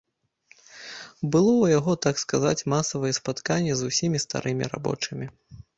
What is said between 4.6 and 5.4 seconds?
рабочымі.